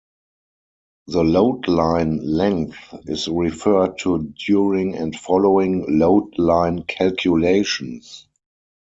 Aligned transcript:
The 1.05 1.23
load 1.23 1.67
line 1.67 2.17
length 2.25 2.75
is 3.05 3.27
referred 3.27 3.99
to 3.99 4.33
during 4.47 4.95
and 4.95 5.15
following 5.15 5.99
load 5.99 6.39
line 6.39 6.85
calculations. 6.85 8.27